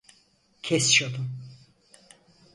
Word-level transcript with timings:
Kes 0.61 0.89
şunu. 0.91 1.25